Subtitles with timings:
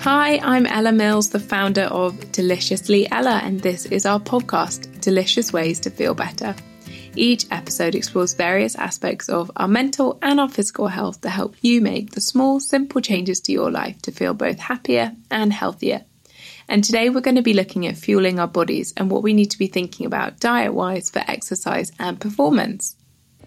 [0.00, 5.52] Hi, I'm Ella Mills, the founder of Deliciously Ella, and this is our podcast, Delicious
[5.52, 6.56] Ways to Feel Better.
[7.16, 11.82] Each episode explores various aspects of our mental and our physical health to help you
[11.82, 16.06] make the small, simple changes to your life to feel both happier and healthier.
[16.66, 19.50] And today we're going to be looking at fueling our bodies and what we need
[19.50, 22.96] to be thinking about diet wise for exercise and performance.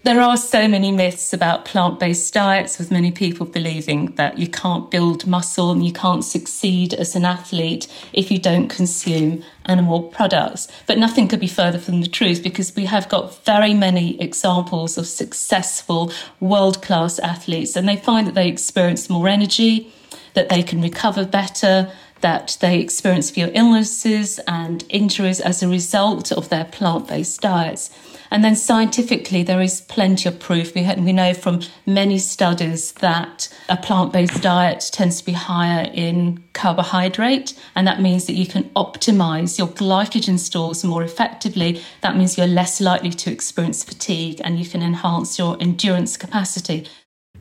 [0.04, 4.50] There are so many myths about plant based diets, with many people believing that you
[4.50, 10.04] can't build muscle and you can't succeed as an athlete if you don't consume animal
[10.04, 10.68] products.
[10.88, 14.98] But nothing could be further from the truth because we have got very many examples
[14.98, 19.90] of successful world class athletes, and they find that they experience more energy,
[20.34, 21.90] that they can recover better,
[22.24, 27.92] that they experience fewer illnesses and injuries as a result of their plant based diets.
[28.32, 30.74] And then scientifically, there is plenty of proof.
[30.74, 35.92] We, we know from many studies that a plant based diet tends to be higher
[35.94, 41.82] in carbohydrate, and that means that you can optimize your glycogen stores more effectively.
[42.02, 46.88] That means you're less likely to experience fatigue and you can enhance your endurance capacity.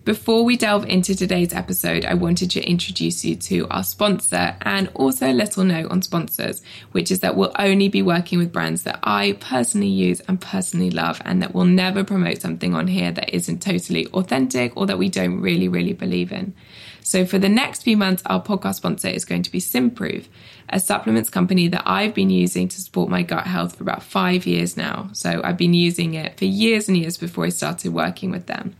[0.04, 4.90] Before we delve into today's episode, I wanted to introduce you to our sponsor and
[4.94, 8.82] also a little note on sponsors, which is that we'll only be working with brands
[8.82, 13.12] that I personally use and personally love, and that we'll never promote something on here
[13.12, 16.52] that isn't totally authentic or that we don't really, really believe in.
[17.04, 20.26] So, for the next few months, our podcast sponsor is going to be Simprove,
[20.68, 24.46] a supplements company that I've been using to support my gut health for about five
[24.46, 25.10] years now.
[25.12, 28.74] So, I've been using it for years and years before I started working with them.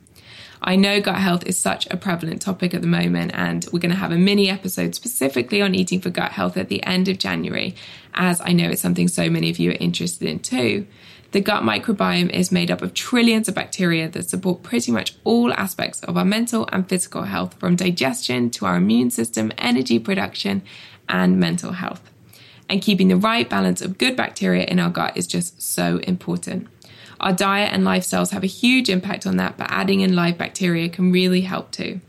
[0.65, 3.91] I know gut health is such a prevalent topic at the moment, and we're going
[3.91, 7.19] to have a mini episode specifically on eating for gut health at the end of
[7.19, 7.75] January,
[8.15, 10.87] as I know it's something so many of you are interested in too.
[11.33, 15.53] The gut microbiome is made up of trillions of bacteria that support pretty much all
[15.55, 20.62] aspects of our mental and physical health, from digestion to our immune system, energy production,
[21.09, 22.09] and mental health.
[22.69, 26.69] And keeping the right balance of good bacteria in our gut is just so important.
[27.22, 30.88] Our diet and lifestyles have a huge impact on that, but adding in live bacteria
[30.88, 32.00] can really help too.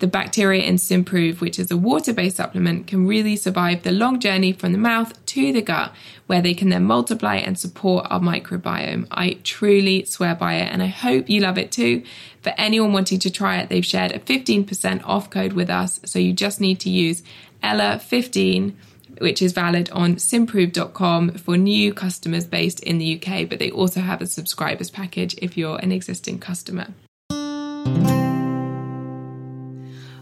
[0.00, 4.20] The bacteria in Simprove, which is a water based supplement, can really survive the long
[4.20, 5.92] journey from the mouth to the gut,
[6.26, 9.08] where they can then multiply and support our microbiome.
[9.10, 12.04] I truly swear by it, and I hope you love it too.
[12.42, 16.20] For anyone wanting to try it, they've shared a 15% off code with us, so
[16.20, 17.22] you just need to use
[17.62, 18.74] Ella15
[19.20, 24.00] which is valid on simprove.com for new customers based in the UK, but they also
[24.00, 26.88] have a subscribers package if you're an existing customer.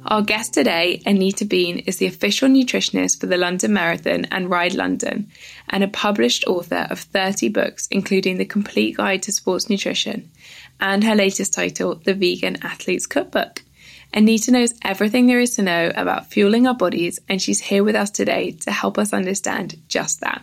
[0.09, 4.75] Our guest today, Anita Bean, is the official nutritionist for the London Marathon and Ride
[4.75, 5.29] London,
[5.69, 10.31] and a published author of 30 books, including The Complete Guide to Sports Nutrition,
[10.79, 13.63] and her latest title, The Vegan Athlete's Cookbook.
[14.17, 17.95] Anita knows everything there is to know about fueling our bodies, and she's here with
[17.95, 20.43] us today to help us understand just that.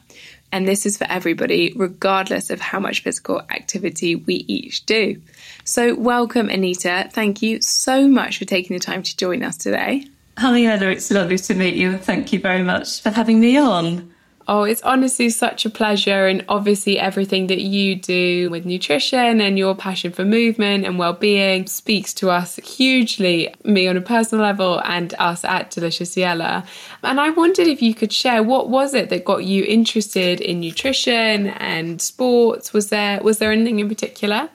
[0.52, 5.20] And this is for everybody, regardless of how much physical activity we each do.
[5.64, 7.10] So, welcome, Anita.
[7.12, 10.06] Thank you so much for taking the time to join us today.
[10.38, 10.92] Hi, Ella.
[10.92, 11.98] It's lovely to meet you.
[11.98, 14.13] Thank you very much for having me on.
[14.48, 16.28] Oh, it's honestly such a pleasure.
[16.28, 21.14] And obviously, everything that you do with nutrition and your passion for movement and well
[21.14, 26.66] being speaks to us hugely, me on a personal level and us at Deliciously Ella.
[27.04, 30.60] And I wondered if you could share what was it that got you interested in
[30.60, 32.74] nutrition and sports?
[32.74, 34.50] Was there was there anything in particular?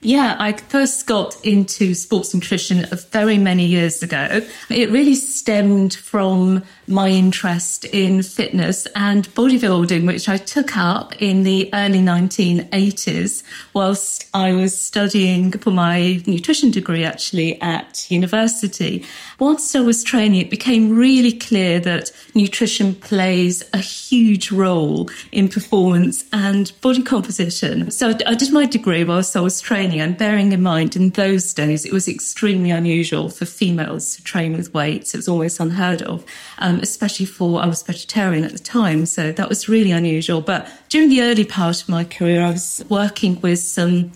[0.00, 4.42] Yeah, I first got into sports nutrition very many years ago.
[4.70, 11.42] It really stemmed from my interest in fitness and bodybuilding, which I took up in
[11.42, 13.42] the early 1980s
[13.74, 19.04] whilst I was studying for my nutrition degree actually at university.
[19.38, 25.48] Whilst I was training, it became really clear that nutrition plays a huge role in
[25.48, 27.90] performance and body composition.
[27.90, 31.52] So I did my degree whilst I was training and bearing in mind in those
[31.52, 35.14] days it was extremely unusual for females to train with weights.
[35.14, 36.24] It was almost unheard of.
[36.58, 40.40] Um, especially for I was vegetarian at the time, so that was really unusual.
[40.40, 44.12] But during the early part of my career, I was working with some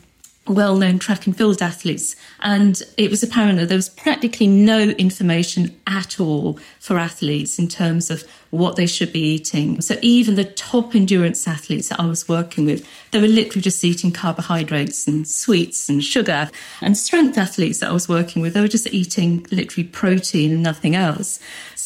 [0.48, 2.16] well known track and field athletes.
[2.40, 7.68] And it was apparent that there was practically no information at all for athletes in
[7.68, 9.80] terms of what they should be eating.
[9.80, 13.84] So even the top endurance athletes that I was working with, they were literally just
[13.84, 16.50] eating carbohydrates and sweets and sugar.
[16.80, 20.62] And strength athletes that I was working with, they were just eating literally protein and
[20.62, 21.38] nothing else.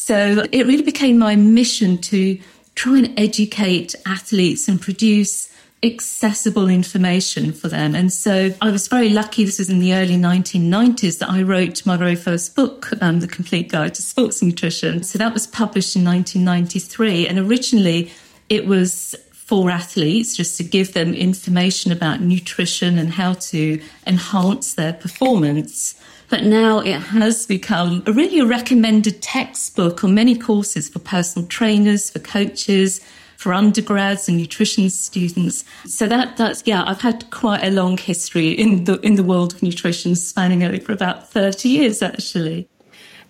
[0.07, 2.39] So it really became my mission to
[2.75, 7.93] try and educate athletes and produce accessible information for them.
[7.93, 11.85] And so I was very lucky, this was in the early 1990s, that I wrote
[11.85, 15.03] my very first book, um, The Complete Guide to Sports Nutrition.
[15.03, 17.27] So that was published in 1993.
[17.27, 18.09] And originally
[18.47, 24.73] it was for athletes, just to give them information about nutrition and how to enhance
[24.73, 25.95] their performance.
[26.29, 31.47] But now it has become a really a recommended textbook on many courses for personal
[31.47, 32.99] trainers, for coaches,
[33.37, 35.63] for undergrads and nutrition students.
[35.85, 39.53] So that that's yeah, I've had quite a long history in the in the world
[39.53, 42.67] of nutrition, spanning over about thirty years actually.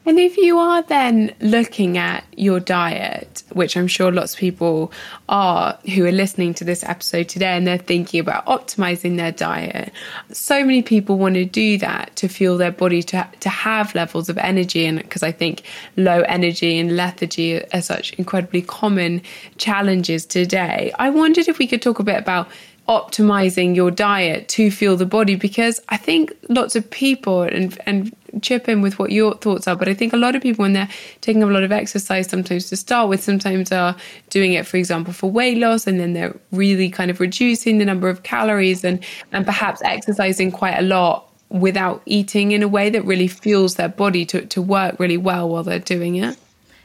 [0.07, 4.93] And if you are then looking at your diet, which I'm sure lots of people
[5.27, 9.91] are who are listening to this episode today and they're thinking about optimizing their diet,
[10.31, 14.29] so many people want to do that to fuel their body to, to have levels
[14.29, 14.85] of energy.
[14.85, 15.63] And because I think
[15.97, 19.21] low energy and lethargy are such incredibly common
[19.57, 22.47] challenges today, I wondered if we could talk a bit about
[22.87, 28.15] optimizing your diet to fuel the body because I think lots of people and and
[28.41, 30.73] chip in with what your thoughts are but I think a lot of people when
[30.73, 30.89] they're
[31.21, 33.95] taking a lot of exercise sometimes to start with sometimes are
[34.29, 37.85] doing it for example for weight loss and then they're really kind of reducing the
[37.85, 42.89] number of calories and and perhaps exercising quite a lot without eating in a way
[42.89, 46.37] that really fuels their body to to work really well while they're doing it.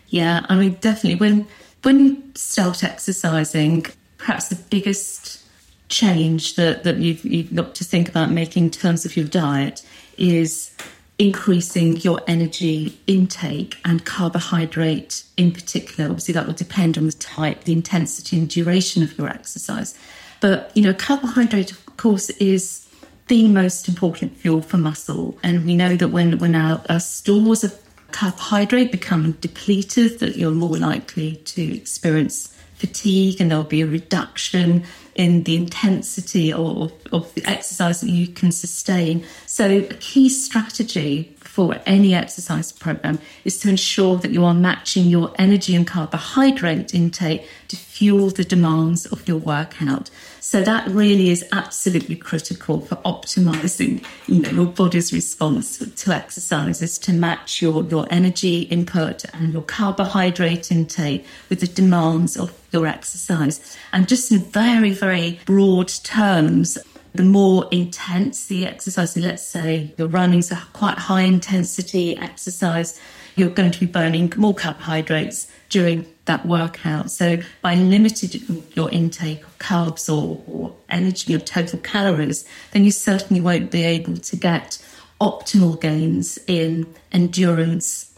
[0.09, 1.47] Yeah, I mean definitely when
[1.83, 3.87] when you start exercising
[4.19, 5.42] perhaps the biggest
[5.93, 9.87] change that, that you've, you've got to think about making in terms of your diet
[10.17, 10.75] is
[11.19, 16.09] increasing your energy intake and carbohydrate in particular.
[16.09, 19.97] Obviously, that will depend on the type, the intensity, and duration of your exercise.
[20.41, 22.89] But, you know, carbohydrate, of course, is
[23.29, 25.39] the most important fuel for muscle.
[25.43, 27.79] And we know that when, when our, our stores of
[28.11, 34.85] carbohydrate become depleted, that you're more likely to experience fatigue and there'll be a reduction
[35.15, 39.25] in the intensity of, of the exercise that you can sustain.
[39.47, 45.05] So, a key strategy for any exercise program is to ensure that you are matching
[45.05, 50.09] your energy and carbohydrate intake to fuel the demands of your workout.
[50.45, 56.99] So that really is absolutely critical for optimizing you know, your body's response to exercises
[56.99, 62.89] to match your, your energy input and your carbohydrate intake with the demands of your
[62.89, 63.79] exercise.
[63.93, 66.77] And just in very, very broad terms,
[67.15, 73.01] the more intense the exercise, let's say you're running a quite high intensity exercise,
[73.37, 77.11] you're going to be burning more carbohydrates during that workout.
[77.11, 82.91] So by limiting your intake of carbs or, or energy or total calories, then you
[82.91, 84.85] certainly won't be able to get
[85.21, 88.15] optimal gains in endurance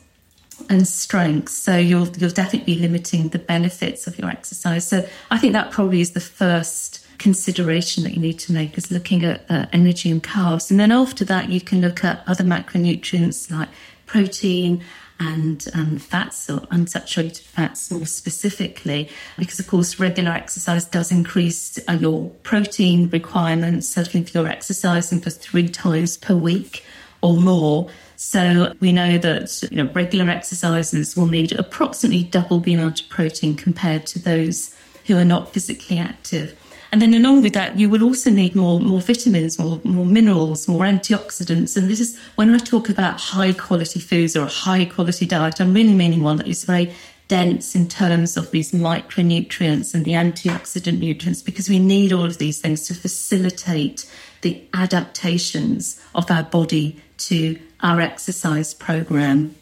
[0.69, 1.51] and strength.
[1.51, 4.87] So you'll you'll definitely be limiting the benefits of your exercise.
[4.87, 8.91] So I think that probably is the first consideration that you need to make is
[8.91, 10.71] looking at uh, energy and carbs.
[10.71, 13.69] And then after that, you can look at other macronutrients like
[14.07, 14.83] protein
[15.25, 21.79] and um, fats or unsaturated fats more specifically, because of course regular exercise does increase
[21.89, 26.85] uh, your protein requirements, certainly if you're exercising for three times per week
[27.23, 27.89] or more.
[28.17, 33.09] So we know that you know regular exercises will need approximately double the amount of
[33.09, 34.75] protein compared to those
[35.07, 36.59] who are not physically active.
[36.95, 40.69] And then along with that, you will also need more, more vitamins, more, more minerals,
[40.69, 41.77] more antioxidants.
[41.77, 45.61] And this is when I talk about high quality foods or a high quality diet,
[45.61, 46.95] I'm really meaning one that is very
[47.27, 52.39] dense in terms of these micronutrients and the antioxidant nutrients because we need all of
[52.39, 54.09] these things to facilitate
[54.43, 59.57] the adaptations of our body to our exercise program.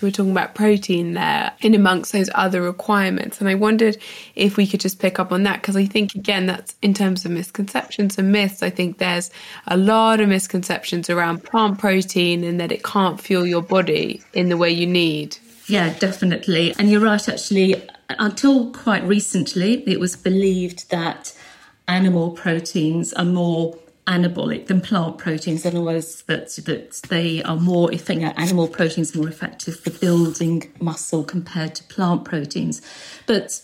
[0.00, 3.40] We're talking about protein there in amongst those other requirements.
[3.40, 3.96] And I wondered
[4.34, 7.24] if we could just pick up on that because I think, again, that's in terms
[7.24, 8.62] of misconceptions and myths.
[8.62, 9.30] I think there's
[9.66, 14.48] a lot of misconceptions around plant protein and that it can't fuel your body in
[14.48, 15.36] the way you need.
[15.66, 16.74] Yeah, definitely.
[16.78, 17.82] And you're right, actually.
[18.10, 21.36] Until quite recently, it was believed that
[21.88, 25.64] animal proteins are more anabolic than plant proteins.
[25.64, 30.72] In other words, that, that they are more effective, animal proteins more effective for building
[30.80, 32.82] muscle compared to plant proteins.
[33.26, 33.60] But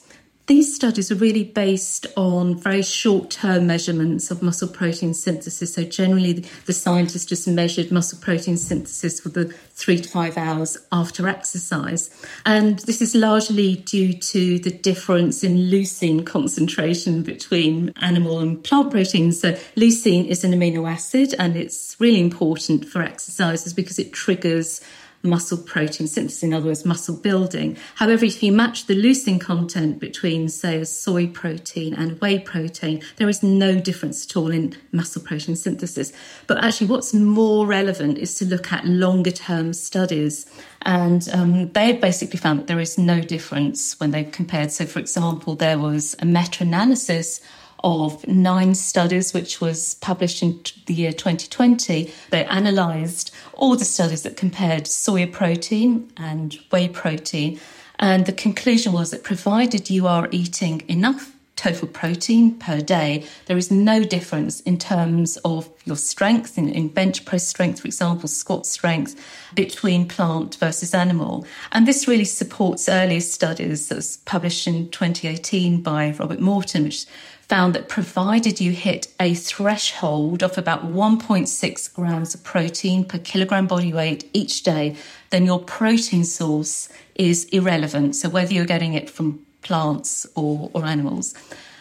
[0.51, 5.75] these studies are really based on very short term measurements of muscle protein synthesis.
[5.75, 10.77] So, generally, the scientists just measured muscle protein synthesis for the three to five hours
[10.91, 12.11] after exercise.
[12.45, 18.91] And this is largely due to the difference in leucine concentration between animal and plant
[18.91, 19.41] proteins.
[19.41, 24.81] So, leucine is an amino acid and it's really important for exercises because it triggers
[25.23, 27.77] muscle protein synthesis, in other words, muscle building.
[27.97, 33.03] However, if you match the leucine content between, say, a soy protein and whey protein,
[33.17, 36.13] there is no difference at all in muscle protein synthesis.
[36.47, 40.47] But actually, what's more relevant is to look at longer term studies.
[40.83, 44.73] And um, they basically found that there is no difference when they've compared.
[44.73, 47.41] So, for example, there was a meta analysis
[47.83, 52.13] of nine studies, which was published in the year 2020.
[52.31, 57.61] They analysed all the studies that compared soya protein and whey protein.
[57.99, 63.59] And the conclusion was that provided you are eating enough total protein per day, there
[63.59, 68.29] is no difference in terms of your strength, in, in, bench press strength, for example,
[68.29, 69.15] squat strength,
[69.55, 71.45] between plant versus animal.
[71.73, 77.05] And this really supports earlier studies that was published in 2018 by Robert Morton, which
[77.51, 83.67] found that provided you hit a threshold of about 1.6 grams of protein per kilogram
[83.67, 84.95] body weight each day,
[85.31, 88.15] then your protein source is irrelevant.
[88.15, 91.35] So whether you're getting it from plants or, or animals.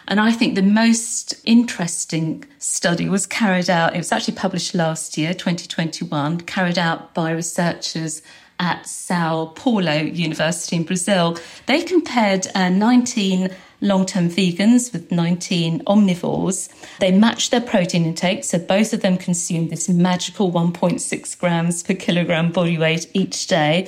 [0.07, 5.19] And I think the most interesting study was carried out, it was actually published last
[5.19, 8.23] year, 2021, carried out by researchers
[8.59, 11.37] at Sao Paulo University in Brazil.
[11.67, 16.69] They compared uh, 19 long term vegans with 19 omnivores.
[16.99, 21.93] They matched their protein intake, so both of them consumed this magical 1.6 grams per
[21.93, 23.87] kilogram body weight each day.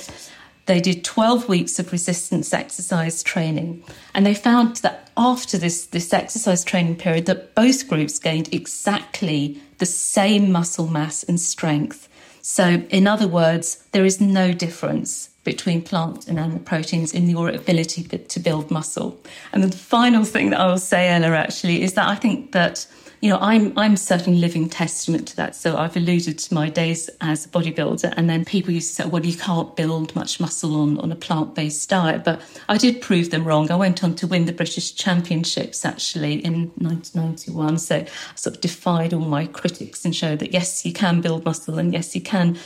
[0.68, 3.84] They did 12 weeks of resistance exercise training,
[4.14, 9.62] and they found that after this, this exercise training period, that both groups gained exactly
[9.80, 12.08] the same muscle mass and strength.
[12.42, 17.50] So, in other words, there is no difference between plant and animal proteins in your
[17.50, 19.20] ability to build muscle.
[19.52, 22.86] And the final thing that I will say, Ella, actually, is that I think that
[23.22, 25.56] you know I'm I'm certainly living testament to that.
[25.56, 29.10] So I've alluded to my days as a bodybuilder, and then people used to say,
[29.10, 33.00] "Well, you can't build much muscle on on a plant based diet," but I did
[33.00, 33.70] prove them wrong.
[33.72, 38.62] I went on to win the British Championships actually in 1991, so I sort of
[38.62, 42.22] defied all my critics and showed that yes, you can build muscle, and yes, you
[42.22, 42.58] can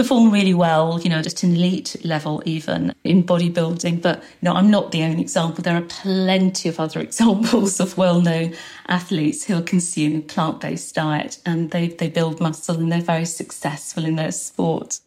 [0.00, 4.00] perform really well, you know, at an elite level, even in bodybuilding.
[4.00, 5.62] But, know, I'm not the only example.
[5.62, 8.54] There are plenty of other examples of well known
[8.88, 13.26] athletes who are consuming plant based diet and they, they build muscle and they're very
[13.26, 15.00] successful in their sport.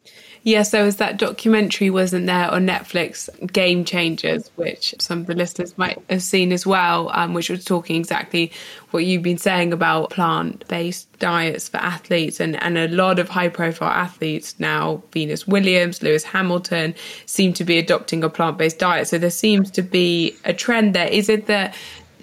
[0.46, 5.36] Yes, there was that documentary, wasn't there, on Netflix, Game Changers, which some of the
[5.36, 8.52] listeners might have seen as well, um, which was talking exactly
[8.92, 12.42] what you've been saying about plant based diets for athletes.
[12.42, 16.94] And, and a lot of high profile athletes now, Venus Williams, Lewis Hamilton,
[17.26, 19.08] seem to be adopting a plant based diet.
[19.08, 21.08] So there seems to be a trend there.
[21.08, 21.74] Is it that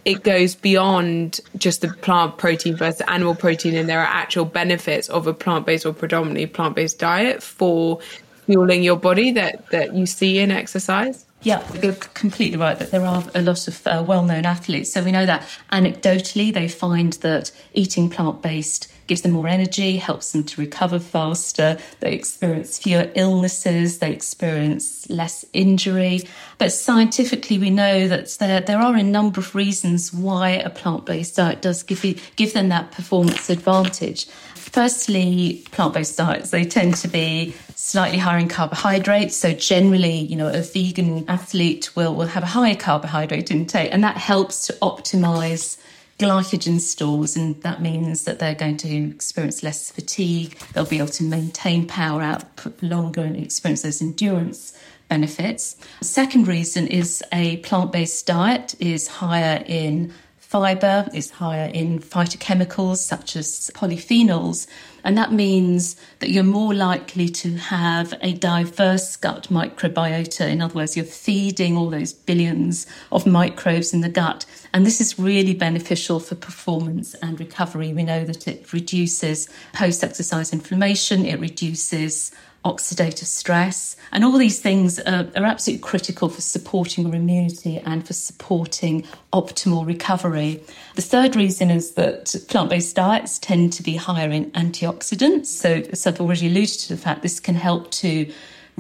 [0.05, 5.09] it goes beyond just the plant protein versus animal protein, and there are actual benefits
[5.09, 8.01] of a plant based or predominantly plant based diet for
[8.51, 11.25] fueling your body that, that you see in exercise?
[11.43, 14.93] Yeah, you're completely right that there are a lot of uh, well known athletes.
[14.93, 19.97] So we know that anecdotally, they find that eating plant based gives them more energy,
[19.97, 21.77] helps them to recover faster.
[21.99, 26.29] They experience fewer illnesses, they experience less injury.
[26.59, 31.07] But scientifically, we know that there, there are a number of reasons why a plant
[31.07, 34.27] based diet does give, you, give them that performance advantage.
[34.55, 39.35] Firstly, plant based diets, they tend to be slightly higher in carbohydrates.
[39.35, 44.05] So generally, you know, a vegan athlete will, will have a higher carbohydrate intake, and
[44.05, 45.79] that helps to optimize
[46.21, 50.59] glycogen stores, and that means that they're going to experience less fatigue.
[50.75, 55.77] They'll be able to maintain power output longer and experience those endurance benefits.
[56.03, 62.99] Second reason is a plant based diet is higher in fibre, it's higher in phytochemicals
[62.99, 64.67] such as polyphenols.
[65.05, 70.49] And that means that you're more likely to have a diverse gut microbiota.
[70.49, 74.47] In other words, you're feeding all those billions of microbes in the gut.
[74.73, 77.93] And this is really beneficial for performance and recovery.
[77.93, 82.33] We know that it reduces post exercise inflammation, it reduces
[82.65, 83.97] oxidative stress.
[84.13, 89.05] And all these things are, are, absolutely critical for supporting your immunity and for supporting
[89.33, 90.63] optimal recovery.
[90.97, 95.47] The third reason is that plant based diets tend to be higher in antioxidants.
[95.47, 98.31] So, as I've already alluded to the fact, this can help to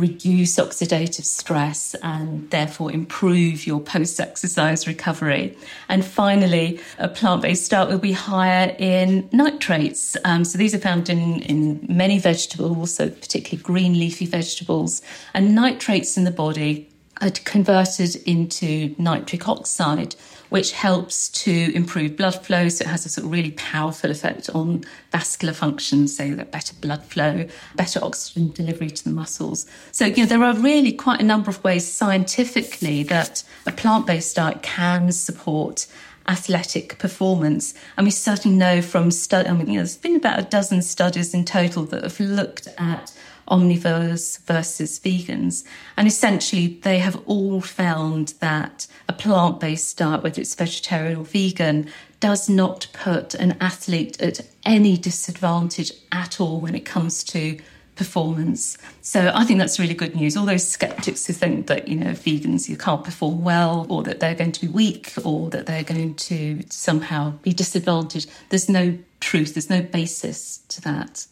[0.00, 5.56] reduce oxidative stress and therefore improve your post exercise recovery.
[5.88, 10.16] And finally, a plant based diet will be higher in nitrates.
[10.24, 15.02] Um, so these are found in, in many vegetables, so particularly green leafy vegetables.
[15.34, 16.88] And nitrates in the body
[17.20, 20.14] are converted into nitric oxide
[20.50, 22.68] which helps to improve blood flow.
[22.68, 26.74] So it has a sort of really powerful effect on vascular function, so that better
[26.80, 29.66] blood flow, better oxygen delivery to the muscles.
[29.92, 34.06] So, you know, there are really quite a number of ways scientifically that a plant
[34.06, 35.86] based diet can support
[36.28, 37.74] athletic performance.
[37.96, 40.82] And we certainly know from study, I mean, you know, there's been about a dozen
[40.82, 43.12] studies in total that have looked at
[43.50, 45.64] omnivores versus vegans.
[45.96, 51.24] And essentially, they have all found that a plant based diet, whether it's vegetarian or
[51.24, 51.88] vegan,
[52.20, 57.58] does not put an athlete at any disadvantage at all when it comes to
[57.96, 58.78] performance.
[59.02, 60.34] So I think that's really good news.
[60.34, 64.20] All those skeptics who think that, you know, vegans you can't perform well or that
[64.20, 68.96] they're going to be weak or that they're going to somehow be disadvantaged, there's no
[69.20, 71.26] truth, there's no basis to that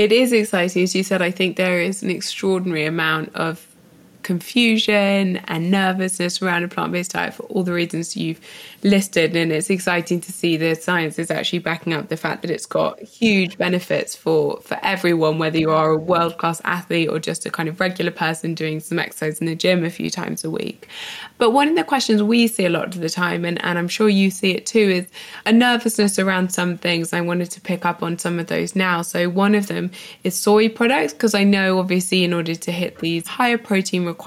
[0.00, 0.82] it is exciting.
[0.82, 3.66] As you said, I think there is an extraordinary amount of
[4.22, 8.40] confusion and nervousness around a plant based diet for all the reasons you've
[8.82, 9.36] listed.
[9.36, 12.66] And it's exciting to see the science is actually backing up the fact that it's
[12.66, 17.46] got huge benefits for, for everyone, whether you are a world class athlete or just
[17.46, 20.50] a kind of regular person doing some exercise in the gym a few times a
[20.50, 20.88] week.
[21.38, 23.88] But one of the questions we see a lot of the time, and, and I'm
[23.88, 25.06] sure you see it too, is
[25.46, 27.12] a nervousness around some things.
[27.12, 29.02] I wanted to pick up on some of those now.
[29.02, 29.90] So one of them
[30.24, 34.19] is soy products, because I know obviously in order to hit these higher protein requirements,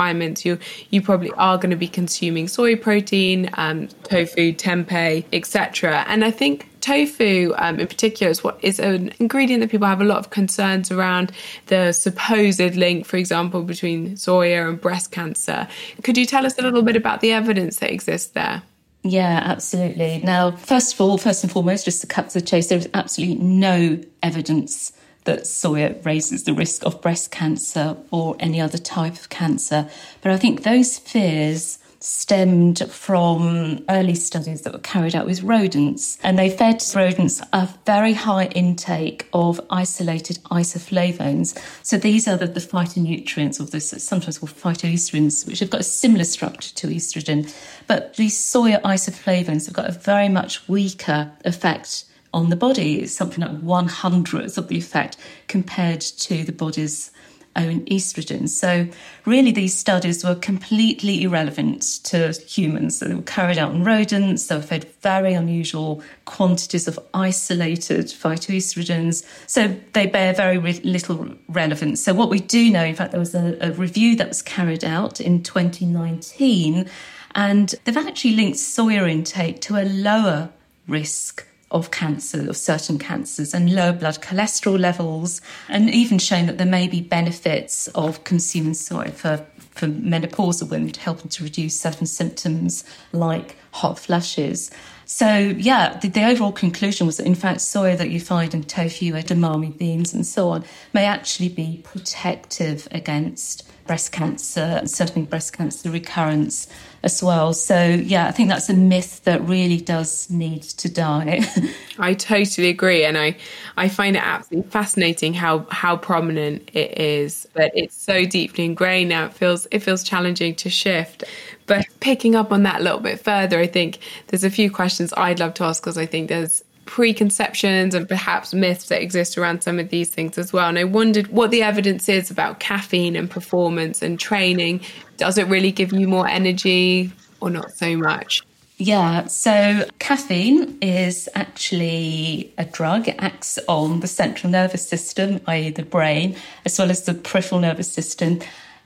[0.43, 0.57] you
[0.89, 6.05] you probably are going to be consuming soy protein, um, tofu, tempeh, etc.
[6.07, 10.01] And I think tofu um, in particular is what is an ingredient that people have
[10.01, 11.31] a lot of concerns around
[11.67, 15.65] the supposed link for example between soya and breast cancer
[16.03, 18.61] could you tell us a little bit about the evidence that exists there
[19.05, 20.21] yeah, absolutely.
[20.23, 22.87] Now, first of all, first and foremost, just to cut to the chase, there is
[22.93, 24.93] absolutely no evidence
[25.25, 29.89] that soya raises the risk of breast cancer or any other type of cancer.
[30.21, 36.17] But I think those fears stemmed from early studies that were carried out with rodents.
[36.21, 41.57] And they fed rodents a very high intake of isolated isoflavones.
[41.81, 45.85] So these are the, the phytonutrients, or the sometimes called phytoestrogens, which have got a
[45.85, 47.53] similar structure to estrogen.
[47.87, 53.01] But these soya isoflavones have got a very much weaker effect on the body.
[53.01, 55.17] It's something like one hundredth of the effect
[55.47, 57.11] compared to the body's
[57.55, 58.49] own estrogen.
[58.49, 58.87] So,
[59.25, 62.99] really, these studies were completely irrelevant to humans.
[62.99, 69.25] they were carried out on rodents, they were fed very unusual quantities of isolated phytoestrogens.
[69.47, 72.03] So, they bear very re- little relevance.
[72.03, 74.83] So, what we do know, in fact, there was a, a review that was carried
[74.83, 76.89] out in 2019,
[77.35, 80.49] and they've actually linked soya intake to a lower
[80.87, 86.57] risk of cancer, of certain cancers, and lower blood cholesterol levels, and even shown that
[86.57, 92.05] there may be benefits of consuming soy for, for menopausal women, helping to reduce certain
[92.05, 94.69] symptoms like hot flushes.
[95.05, 98.63] So, yeah, the, the, overall conclusion was that, in fact, soy that you find in
[98.63, 105.53] tofu, edamame beans, and so on may actually be protective against breast cancer, certainly breast
[105.53, 106.67] cancer recurrence
[107.03, 107.53] as well.
[107.53, 111.41] So, yeah, I think that's a myth that really does need to die.
[111.99, 113.03] I totally agree.
[113.03, 113.35] And I,
[113.75, 119.09] I find it absolutely fascinating how, how prominent it is, but it's so deeply ingrained
[119.09, 119.25] now.
[119.25, 121.25] It feels, it feels challenging to shift.
[121.65, 125.13] But picking up on that a little bit further, I think there's a few questions
[125.17, 129.63] I'd love to ask because I think there's preconceptions and perhaps myths that exist around
[129.63, 130.67] some of these things as well.
[130.67, 134.81] And I wondered what the evidence is about caffeine and performance and training.
[135.17, 138.41] Does it really give you more energy or not so much?
[138.77, 143.07] Yeah, so caffeine is actually a drug.
[143.07, 147.61] It acts on the central nervous system, i.e., the brain, as well as the peripheral
[147.61, 148.39] nervous system.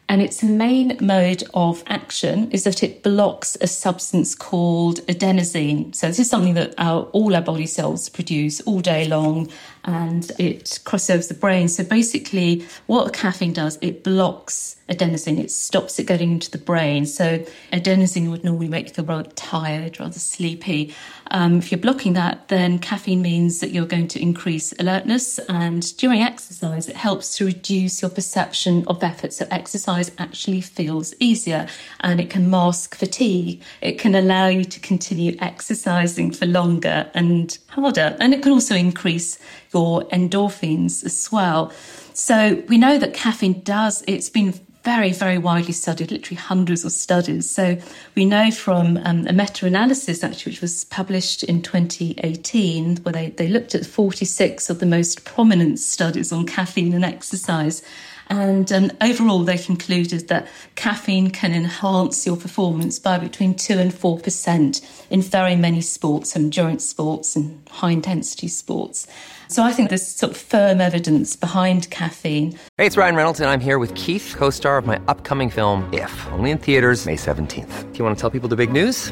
[0.09, 5.93] And its main mode of action is that it blocks a substance called adenosine.
[5.93, 9.49] So, this is something that our, all our body cells produce all day long
[9.83, 11.67] and it crosses the brain.
[11.67, 17.05] So, basically, what caffeine does, it blocks adenosine, it stops it getting into the brain.
[17.05, 20.95] So, adenosine would normally make you feel rather tired, rather sleepy.
[21.31, 25.39] Um, if you're blocking that, then caffeine means that you're going to increase alertness.
[25.49, 29.33] And during exercise, it helps to reduce your perception of effort.
[29.33, 31.67] So, exercise actually feels easier
[32.01, 33.61] and it can mask fatigue.
[33.81, 38.15] It can allow you to continue exercising for longer and harder.
[38.19, 39.37] And it can also increase
[39.73, 41.71] your endorphins as well.
[42.13, 44.53] So, we know that caffeine does, it's been
[44.87, 47.49] very, very widely studied, literally hundreds of studies.
[47.49, 47.77] So
[48.15, 53.31] we know from um, a meta analysis, actually, which was published in 2018, where they,
[53.31, 57.83] they looked at 46 of the most prominent studies on caffeine and exercise.
[58.29, 63.91] And um, overall, they concluded that caffeine can enhance your performance by between 2 and
[63.91, 69.05] 4% in very many sports, endurance sports and high intensity sports.
[69.49, 72.57] So I think there's sort of firm evidence behind caffeine.
[72.77, 75.89] Hey, it's Ryan Reynolds, and I'm here with Keith, co star of my upcoming film,
[75.93, 77.91] If, only in theaters, May 17th.
[77.91, 79.11] Do you want to tell people the big news?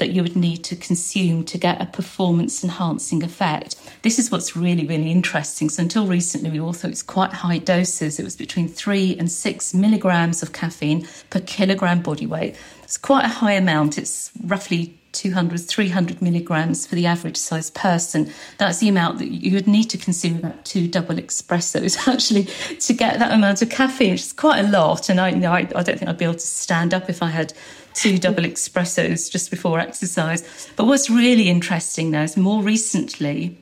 [0.00, 3.76] that you would need to consume to get a performance enhancing effect.
[4.02, 5.68] This is what's really, really interesting.
[5.68, 8.18] So, until recently, we all thought it's quite high doses.
[8.18, 12.56] It was between three and six milligrams of caffeine per kilogram body weight.
[12.82, 13.98] It's quite a high amount.
[13.98, 18.32] It's roughly 200, 300 milligrams for the average sized person.
[18.58, 22.44] That's the amount that you would need to consume about two double espressos actually
[22.76, 25.08] to get that amount of caffeine, which is quite a lot.
[25.08, 27.22] And I, you know, I, I don't think I'd be able to stand up if
[27.22, 27.52] I had
[27.94, 30.68] two double espressos just before exercise.
[30.76, 33.58] But what's really interesting now is more recently,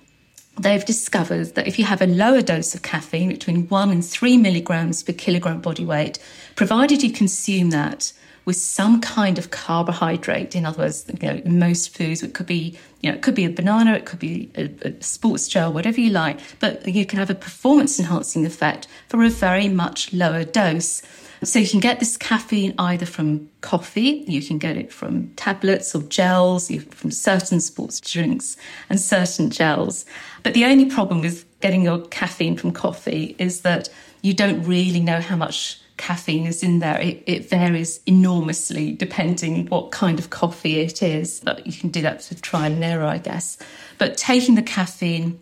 [0.59, 4.37] they've discovered that if you have a lower dose of caffeine, between one and three
[4.37, 6.19] milligrams per kilogram body weight,
[6.57, 8.13] provided you consume that
[8.49, 10.57] with some kind of carbohydrate.
[10.57, 13.45] In other words, you know, most foods, it could be, you know, it could be
[13.45, 17.19] a banana, it could be a, a sports gel, whatever you like, but you can
[17.19, 21.03] have a performance enhancing effect for a very much lower dose.
[21.45, 25.95] So you can get this caffeine either from coffee, you can get it from tablets
[25.95, 28.57] or gels, from certain sports drinks
[28.89, 30.07] and certain gels.
[30.43, 33.91] But the only problem with getting your caffeine from coffee is that
[34.23, 36.99] you don't really know how much caffeine is in there.
[37.01, 41.41] It, it, varies enormously depending what kind of coffee it is.
[41.41, 43.59] But you can do that to trial and error, I guess.
[43.99, 45.39] But taking the caffeine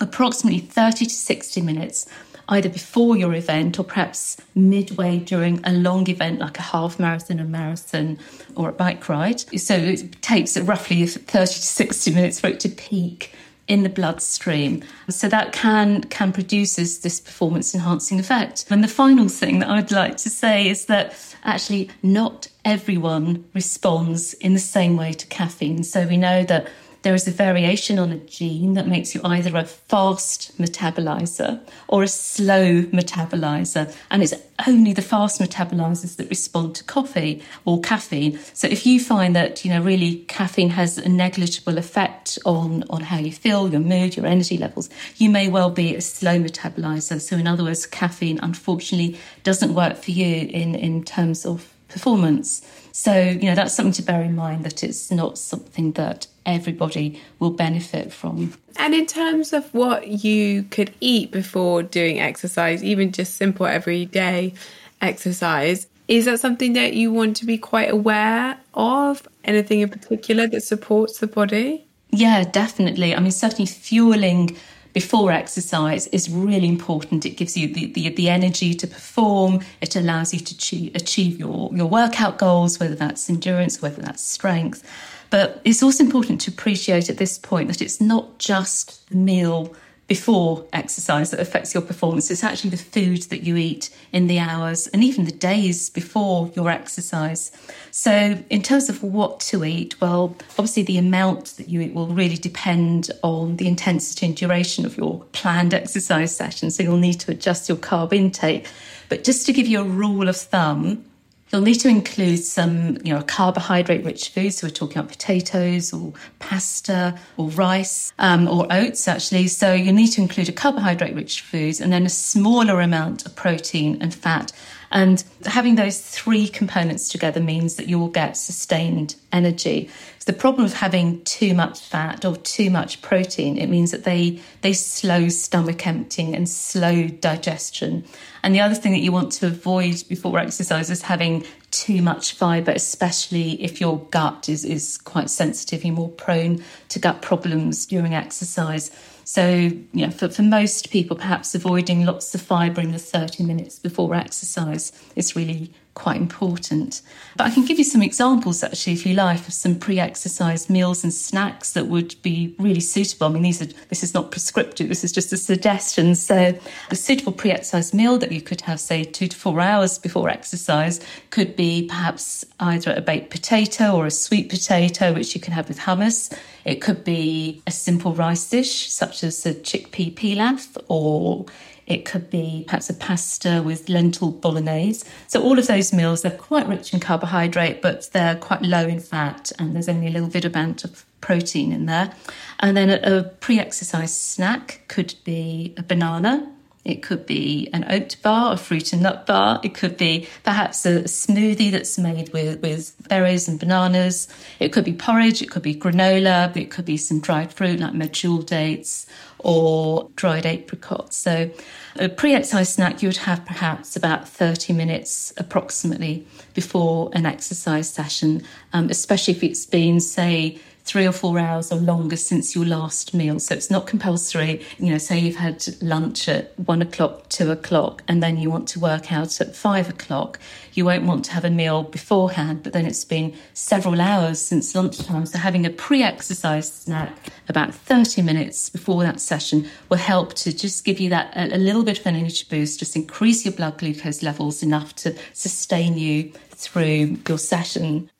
[0.00, 2.08] approximately 30 to 60 minutes
[2.48, 7.38] either before your event or perhaps midway during a long event like a half marathon,
[7.38, 8.18] a marathon,
[8.56, 9.40] or a bike ride.
[9.58, 13.32] So it takes roughly 30 to 60 minutes for it to peak
[13.68, 14.82] in the bloodstream.
[15.08, 18.66] So that can can produce this performance enhancing effect.
[18.70, 24.34] And the final thing that I'd like to say is that actually not everyone responds
[24.34, 25.82] in the same way to caffeine.
[25.84, 26.68] So we know that
[27.02, 32.02] there is a variation on a gene that makes you either a fast metabolizer or
[32.02, 33.94] a slow metabolizer.
[34.10, 34.34] And it's
[34.66, 38.38] only the fast metabolizers that respond to coffee or caffeine.
[38.54, 43.02] So if you find that, you know, really caffeine has a negligible effect on, on
[43.02, 47.20] how you feel, your mood, your energy levels, you may well be a slow metabolizer.
[47.20, 52.62] So in other words, caffeine unfortunately doesn't work for you in, in terms of performance.
[52.92, 57.20] So, you know, that's something to bear in mind that it's not something that everybody
[57.38, 58.54] will benefit from.
[58.76, 64.54] And in terms of what you could eat before doing exercise, even just simple everyday
[65.00, 69.26] exercise, is that something that you want to be quite aware of?
[69.44, 71.86] Anything in particular that supports the body?
[72.10, 73.14] Yeah, definitely.
[73.14, 74.56] I mean, certainly fueling
[74.92, 77.24] before exercise is really important.
[77.24, 79.60] It gives you the, the, the energy to perform.
[79.80, 84.22] It allows you to achieve, achieve your, your workout goals, whether that's endurance, whether that's
[84.22, 84.82] strength.
[85.30, 89.74] But it's also important to appreciate at this point that it's not just the meal
[90.12, 92.30] before exercise that affects your performance.
[92.30, 96.52] It's actually the food that you eat in the hours and even the days before
[96.54, 97.50] your exercise.
[97.90, 102.08] So, in terms of what to eat, well, obviously the amount that you eat will
[102.08, 106.70] really depend on the intensity and duration of your planned exercise session.
[106.70, 108.66] So, you'll need to adjust your carb intake.
[109.08, 111.06] But just to give you a rule of thumb,
[111.52, 114.56] You'll need to include some, you know, carbohydrate rich foods.
[114.56, 119.48] So we're talking about potatoes or pasta or rice um, or oats, actually.
[119.48, 123.36] So you need to include a carbohydrate rich foods and then a smaller amount of
[123.36, 124.50] protein and fat.
[124.90, 129.90] And having those three components together means that you will get sustained energy.
[130.24, 134.40] The problem of having too much fat or too much protein, it means that they
[134.60, 138.04] they slow stomach emptying and slow digestion.
[138.42, 142.32] And the other thing that you want to avoid before exercise is having too much
[142.32, 147.86] fiber, especially if your gut is, is quite sensitive, you're more prone to gut problems
[147.86, 148.90] during exercise.
[149.24, 153.44] So, you know, for, for most people, perhaps avoiding lots of fibre in the 30
[153.44, 157.02] minutes before exercise is really quite important.
[157.36, 161.04] But I can give you some examples, actually, if you like, of some pre-exercise meals
[161.04, 163.26] and snacks that would be really suitable.
[163.26, 164.88] I mean, these are this is not prescriptive.
[164.88, 166.14] This is just a suggestion.
[166.14, 166.58] So,
[166.90, 171.00] a suitable pre-exercise meal that you could have, say, two to four hours before exercise,
[171.30, 175.68] could be perhaps either a baked potato or a sweet potato, which you can have
[175.68, 176.36] with hummus.
[176.64, 181.46] It could be a simple rice dish, such as a chickpea pilaf, or
[181.86, 185.04] it could be perhaps a pasta with lentil bolognese.
[185.26, 189.00] So all of those meals, they're quite rich in carbohydrate, but they're quite low in
[189.00, 192.12] fat, and there's only a little bit amount of protein in there.
[192.60, 196.51] And then a, a pre-exercise snack could be a banana
[196.84, 199.60] it could be an oat bar, a fruit and nut bar.
[199.62, 204.26] It could be perhaps a smoothie that's made with, with berries and bananas.
[204.58, 205.42] It could be porridge.
[205.42, 206.54] It could be granola.
[206.56, 209.06] It could be some dried fruit like medjool dates
[209.38, 211.16] or dried apricots.
[211.16, 211.50] So
[211.96, 218.42] a pre-exercise snack you would have perhaps about 30 minutes approximately before an exercise session,
[218.72, 223.14] um, especially if it's been, say, three or four hours or longer since your last
[223.14, 223.38] meal.
[223.38, 224.64] So it's not compulsory.
[224.78, 228.68] You know, say you've had lunch at one o'clock, two o'clock, and then you want
[228.68, 230.38] to work out at five o'clock.
[230.74, 234.74] You won't want to have a meal beforehand, but then it's been several hours since
[234.74, 235.26] lunchtime.
[235.26, 237.16] So having a pre exercise snack
[237.48, 241.58] about 30 minutes before that session will help to just give you that a, a
[241.58, 245.96] little bit of an energy boost, just increase your blood glucose levels enough to sustain
[245.96, 248.10] you through your session.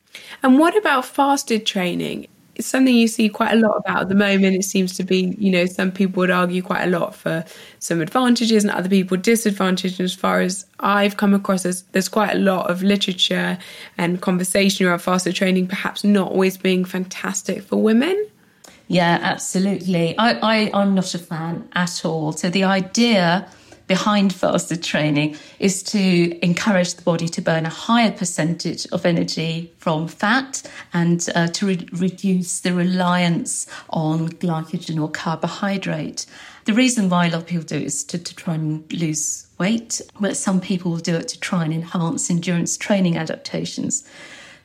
[0.42, 2.26] And what about fasted training?
[2.54, 4.56] It's something you see quite a lot about at the moment.
[4.56, 7.44] It seems to be, you know, some people would argue quite a lot for
[7.78, 10.00] some advantages and other people disadvantages.
[10.00, 13.58] As far as I've come across, there's, there's quite a lot of literature
[13.96, 18.26] and conversation around fasted training, perhaps not always being fantastic for women.
[18.88, 20.16] Yeah, absolutely.
[20.18, 22.32] I, I, I'm not a fan at all.
[22.32, 23.48] So the idea
[23.92, 26.02] behind fasted training is to
[26.42, 30.62] encourage the body to burn a higher percentage of energy from fat
[30.94, 36.24] and uh, to re- reduce the reliance on glycogen or carbohydrate.
[36.64, 39.46] The reason why a lot of people do it is to, to try and lose
[39.58, 44.08] weight, but some people will do it to try and enhance endurance training adaptations.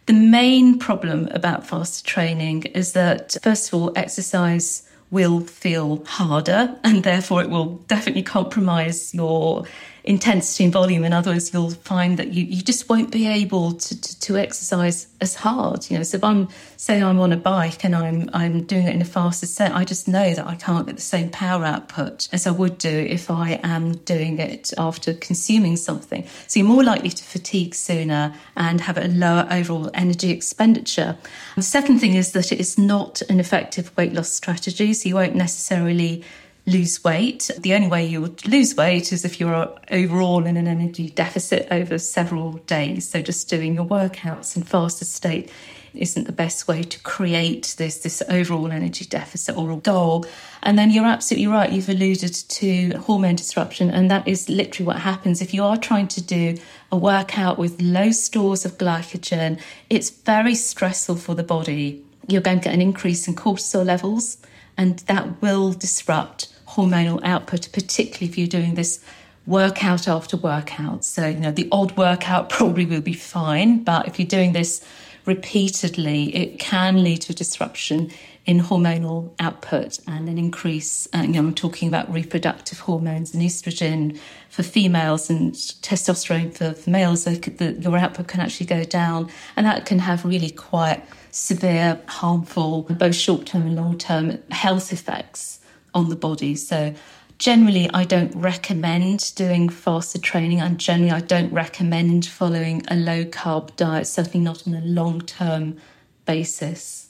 [0.06, 6.76] The main problem about fasted training is that, first of all, exercise will feel harder
[6.84, 9.66] and therefore it will definitely compromise your
[10.08, 11.04] intensity and volume.
[11.04, 14.38] In other words, you'll find that you, you just won't be able to, to, to,
[14.38, 15.90] exercise as hard.
[15.92, 18.96] You know, so if I'm say I'm on a bike and I'm I'm doing it
[18.96, 22.30] in a faster set, I just know that I can't get the same power output
[22.32, 26.26] as I would do if I am doing it after consuming something.
[26.48, 31.18] So you're more likely to fatigue sooner and have a lower overall energy expenditure.
[31.56, 35.16] the second thing is that it is not an effective weight loss strategy, so you
[35.16, 36.24] won't necessarily
[36.68, 37.50] lose weight.
[37.58, 41.66] The only way you would lose weight is if you're overall in an energy deficit
[41.72, 43.10] over several days.
[43.10, 45.50] So just doing your workouts in fasted state
[45.94, 50.26] isn't the best way to create this this overall energy deficit or a goal.
[50.62, 51.72] And then you're absolutely right.
[51.72, 56.10] You've alluded to hormone disruption, and that is literally what happens if you are trying
[56.10, 56.58] to do
[56.92, 59.60] a workout with low stores of glycogen.
[59.90, 62.04] It's very stressful for the body.
[62.28, 64.38] You're going to get an increase in cortisol levels,
[64.76, 69.04] and that will disrupt hormonal output, particularly if you're doing this
[69.48, 71.04] workout after workout.
[71.04, 74.86] So, you know, the odd workout probably will be fine, but if you're doing this
[75.26, 78.12] repeatedly, it can lead to a disruption
[78.46, 81.08] in hormonal output and an increase.
[81.14, 84.18] Uh, you know, I'm talking about reproductive hormones and estrogen
[84.50, 87.24] for females and testosterone for, for males.
[87.24, 92.00] So the, your output can actually go down, and that can have really quite severe,
[92.08, 95.60] harmful, both short term and long term health effects
[95.94, 96.56] on the body.
[96.56, 96.94] So
[97.38, 103.26] generally I don't recommend doing fasted training and generally I don't recommend following a low
[103.26, 105.78] carb diet, certainly not on a long term
[106.26, 107.10] basis.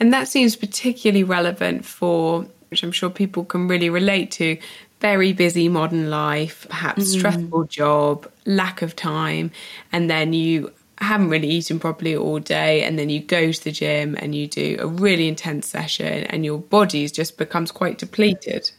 [0.00, 4.58] And that seems particularly relevant for which I'm sure people can really relate to
[5.00, 7.18] very busy modern life, perhaps mm.
[7.18, 9.50] stressful job, lack of time,
[9.92, 13.70] and then you Haven't really eaten properly all day, and then you go to the
[13.70, 18.70] gym and you do a really intense session, and your body just becomes quite depleted.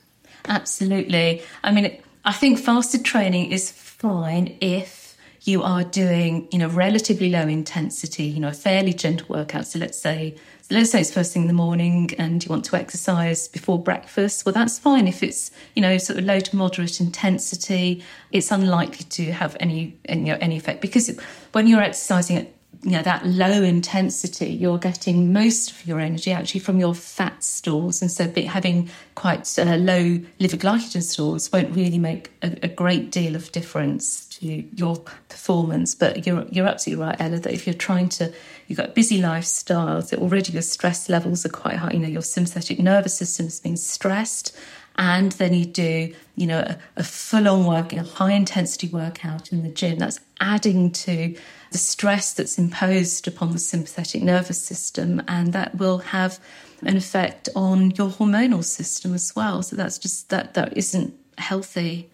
[0.47, 1.41] Absolutely.
[1.63, 7.29] I mean, I think fasted training is fine if you are doing, you know, relatively
[7.29, 9.67] low intensity, you know, a fairly gentle workout.
[9.67, 10.35] So let's say
[10.71, 14.45] let's say it's first thing in the morning and you want to exercise before breakfast,
[14.45, 15.07] well, that's fine.
[15.07, 19.97] If it's, you know, sort of low to moderate intensity, it's unlikely to have any,
[20.05, 21.09] any, you know, any effect because
[21.51, 26.31] when you're exercising at you know that low intensity you're getting most of your energy
[26.31, 28.01] actually from your fat stores.
[28.01, 33.11] And so having quite uh, low liver glycogen stores won't really make a, a, great
[33.11, 35.93] deal of difference to your performance.
[35.93, 38.33] But you're you're absolutely right Ella that if you're trying to
[38.67, 41.91] you've got busy lifestyles that already your stress levels are quite high.
[41.91, 44.55] You know your sympathetic nervous system has been stressed
[44.99, 49.53] and then you do, you know, a, a full on work, a high intensity workout
[49.53, 51.35] in the gym, that's adding to
[51.71, 56.37] the stress that's imposed upon the sympathetic nervous system, and that will have
[56.81, 59.63] an effect on your hormonal system as well.
[59.63, 62.09] So that's just that that isn't healthy.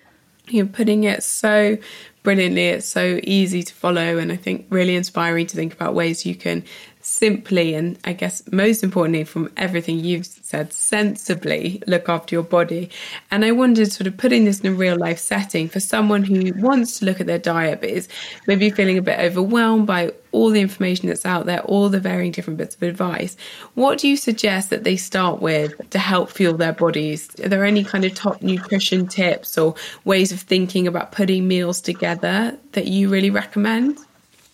[0.47, 1.79] You're putting it so
[2.21, 2.67] brilliantly.
[2.67, 6.35] It's so easy to follow, and I think really inspiring to think about ways you
[6.35, 6.63] can
[7.05, 12.89] simply and I guess most importantly from everything you've said sensibly look after your body.
[13.29, 16.51] And I wondered sort of putting this in a real life setting for someone who
[16.55, 18.07] wants to look at their diet but is
[18.47, 22.31] maybe feeling a bit overwhelmed by all the information that's out there all the varying
[22.31, 23.37] different bits of advice
[23.75, 27.29] what do you suggest that they start with to help fuel their bodies?
[27.43, 31.81] Are there any kind of top nutrition tips or ways of thinking about putting meals
[31.81, 33.99] together that you really recommend?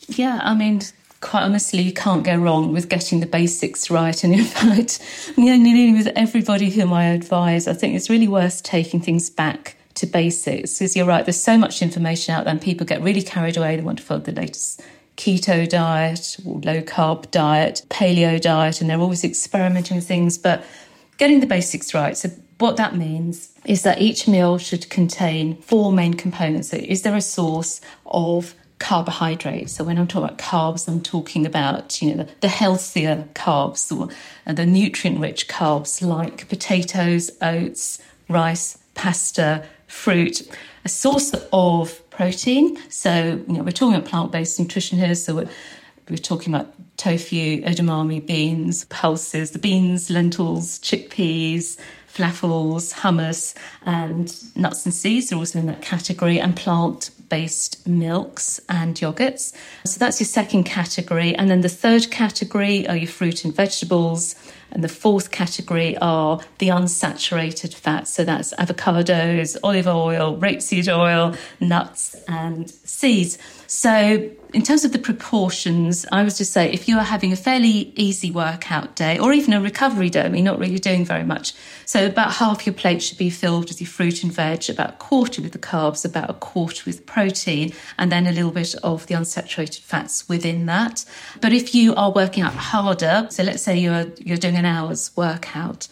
[0.08, 0.82] Yeah, I mean,
[1.22, 4.24] quite honestly, you can't go wrong with getting the basics right.
[4.24, 5.00] And in fact,
[5.38, 10.08] nearly with everybody whom I advise, I think it's really worth taking things back to
[10.08, 13.58] basics because you're right, there's so much information out there and people get really carried
[13.58, 13.76] away.
[13.76, 14.82] They want to follow the latest
[15.18, 20.66] keto diet or low carb diet, paleo diet, and they're always experimenting with things, but
[21.18, 22.18] getting the basics right.
[22.18, 26.70] So what that means is that each meal should contain four main components.
[26.70, 29.74] So is there a source of carbohydrates.
[29.74, 33.96] So when I'm talking about carbs, I'm talking about you know the, the healthier carbs
[33.96, 34.10] or
[34.46, 40.42] uh, the nutrient-rich carbs like potatoes, oats, rice, pasta, fruit.
[40.84, 42.78] A source of protein.
[42.90, 45.16] So you know we're talking about plant-based nutrition here.
[45.16, 45.50] So we're,
[46.10, 51.78] we're talking about tofu, edamame beans, pulses, the beans, lentils, chickpeas,
[52.14, 58.60] falafels, hummus, and nuts and seeds are also in that category, and plant based milks
[58.70, 59.54] and yogurts.
[59.86, 61.34] So that's your second category.
[61.34, 64.36] And then the third category are your fruit and vegetables.
[64.72, 68.14] And the fourth category are the unsaturated fats.
[68.14, 73.38] So that's avocados, olive oil, rapeseed oil, nuts, and seeds.
[73.68, 77.38] So in terms of the proportions, I would just say if you are having a
[77.38, 81.54] fairly easy workout day or even a recovery day, not really doing very much.
[81.86, 84.98] So about half your plate should be filled with your fruit and veg, about a
[84.98, 89.08] quarter with the carbs, about a quarter with protein, and then a little bit of
[89.08, 91.06] the unsaturated fats within that.
[91.40, 95.12] But if you are working out harder, so let's say you're you're doing an hour's
[95.16, 95.88] workout,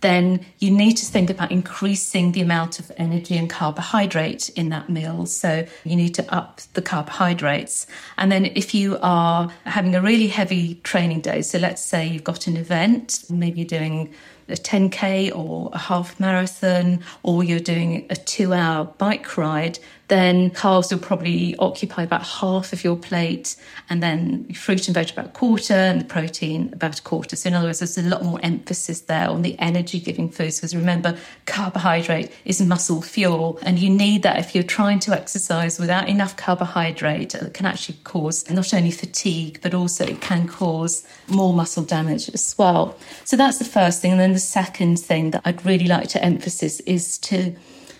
[0.00, 4.88] then you need to think about increasing the amount of energy and carbohydrate in that
[4.88, 5.26] meal.
[5.26, 7.86] So you need to up the carbohydrates.
[8.16, 12.24] And then if you are having a really heavy training day, so let's say you've
[12.24, 14.14] got an event, maybe you're doing
[14.50, 19.78] a 10K or a half marathon, or you're doing a two hour bike ride,
[20.10, 23.54] then carbs will probably occupy about half of your plate,
[23.88, 27.36] and then fruit and veg about a quarter, and the protein about a quarter.
[27.36, 30.56] So, in other words, there's a lot more emphasis there on the energy giving foods
[30.56, 35.78] because remember, carbohydrate is muscle fuel, and you need that if you're trying to exercise
[35.78, 37.36] without enough carbohydrate.
[37.36, 42.28] It can actually cause not only fatigue, but also it can cause more muscle damage
[42.30, 42.98] as well.
[43.24, 44.10] So, that's the first thing.
[44.10, 47.54] And then the second thing that I'd really like to emphasize is to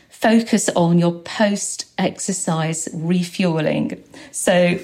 [0.08, 4.02] focus on your post exercise refueling.
[4.32, 4.78] So,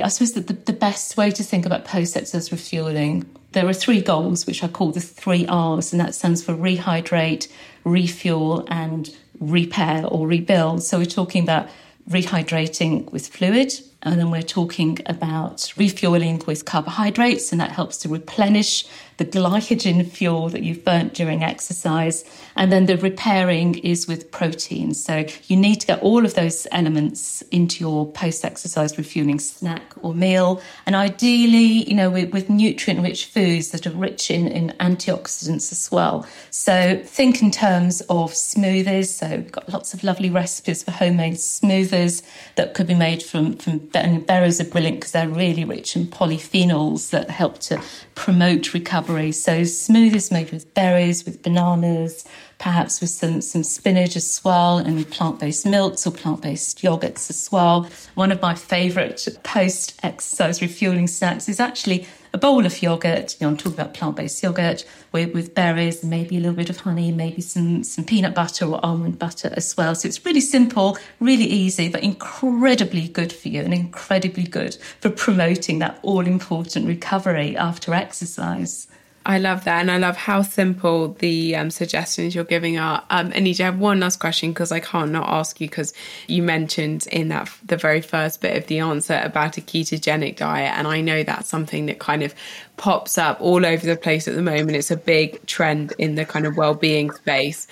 [0.00, 3.74] I suppose that the, the best way to think about post exercise refueling, there are
[3.74, 7.48] three goals, which I call the three R's, and that stands for rehydrate,
[7.84, 10.82] refuel, and repair or rebuild.
[10.82, 11.68] So, we're talking about
[12.08, 13.72] rehydrating with fluid,
[14.08, 18.86] and then we're talking about refueling with carbohydrates, and that helps to replenish
[19.18, 22.24] the glycogen fuel that you've burnt during exercise.
[22.56, 24.94] And then the repairing is with protein.
[24.94, 29.82] So you need to get all of those elements into your post exercise refueling snack
[30.02, 30.62] or meal.
[30.86, 35.72] And ideally, you know, with, with nutrient rich foods that are rich in, in antioxidants
[35.72, 36.24] as well.
[36.50, 39.06] So think in terms of smoothies.
[39.06, 42.22] So we've got lots of lovely recipes for homemade smoothies
[42.54, 46.06] that could be made from, from and berries are brilliant because they're really rich in
[46.06, 47.80] polyphenols that help to
[48.14, 49.32] promote recovery.
[49.32, 52.24] So smoothies made with berries, with bananas,
[52.58, 57.30] perhaps with some, some spinach as well, and plant based milks or plant based yogurts
[57.30, 57.88] as well.
[58.14, 63.36] One of my favourite post exercise refueling snacks is actually a bowl of yogurt.
[63.38, 66.70] You know, I'm talking about plant based yogurt with, with berries, maybe a little bit
[66.70, 69.94] of honey, maybe some, some peanut butter or almond butter as well.
[69.94, 75.10] So it's really simple, really easy, but incredibly good for you and incredibly good for
[75.10, 78.87] promoting that all important recovery after exercise.
[79.28, 79.82] I love that.
[79.82, 83.04] And I love how simple the um, suggestions you're giving are.
[83.10, 85.92] Um, Anita, I have one last question because I can't not ask you because
[86.28, 90.72] you mentioned in that the very first bit of the answer about a ketogenic diet.
[90.78, 92.34] And I know that's something that kind of
[92.78, 94.78] pops up all over the place at the moment.
[94.78, 97.66] It's a big trend in the kind of well-being space.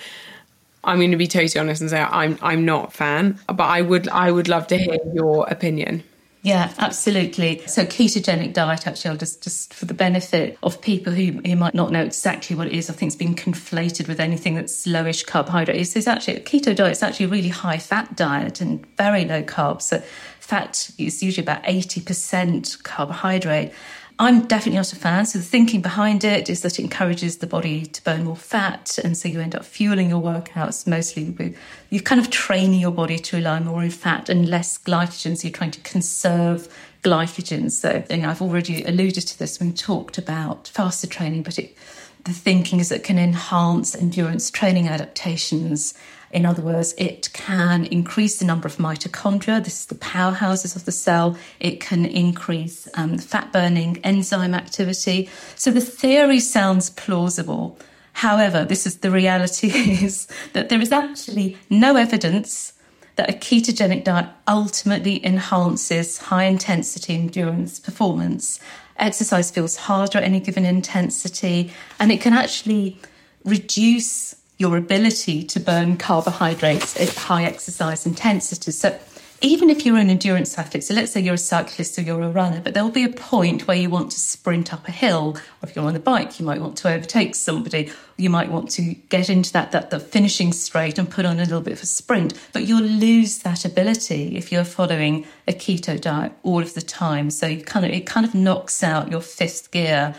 [0.83, 3.81] I'm going to be totally honest and say I'm I'm not a fan, but I
[3.81, 6.03] would I would love to hear your opinion.
[6.47, 7.61] Yeah, absolutely.
[7.67, 11.73] So ketogenic diet, actually, I'll just, just for the benefit of people who, who might
[11.73, 15.25] not know exactly what it is, I think it's been conflated with anything that's lowish
[15.25, 15.93] carbohydrates.
[15.97, 19.43] It's actually, a keto diet It's actually a really high fat diet and very low
[19.43, 19.81] carbs.
[19.81, 20.01] So
[20.39, 23.73] fat is usually about 80% carbohydrate.
[24.19, 25.27] I'm definitely not a fan.
[25.27, 28.97] So the thinking behind it is that it encourages the body to burn more fat,
[29.03, 31.55] and so you end up fueling your workouts mostly with
[31.91, 35.37] you kind of training your body to rely more on fat and less glycogen.
[35.37, 36.67] So you're trying to conserve
[37.03, 37.69] glycogen.
[37.69, 41.77] So you I've already alluded to this when we talked about fasted training, but it,
[42.23, 45.93] the thinking is that it can enhance endurance training adaptations
[46.31, 49.63] in other words, it can increase the number of mitochondria.
[49.63, 51.37] This is the powerhouses of the cell.
[51.59, 55.29] It can increase um, fat burning enzyme activity.
[55.55, 57.79] So the theory sounds plausible.
[58.13, 59.67] However, this is the reality
[60.03, 62.73] is that there is actually no evidence
[63.15, 68.59] that a ketogenic diet ultimately enhances high intensity endurance performance.
[68.97, 72.99] Exercise feels harder at any given intensity, and it can actually
[73.43, 78.71] reduce your ability to burn carbohydrates at high exercise intensity.
[78.71, 78.97] So
[79.39, 82.29] even if you're an endurance athlete, so let's say you're a cyclist or you're a
[82.29, 85.69] runner, but there'll be a point where you want to sprint up a hill, or
[85.69, 88.95] if you're on a bike, you might want to overtake somebody, you might want to
[89.09, 91.85] get into that, that the finishing straight and put on a little bit of a
[91.85, 96.81] sprint, but you'll lose that ability if you're following a keto diet all of the
[96.81, 97.29] time.
[97.29, 100.15] So you kind of it kind of knocks out your fifth gear.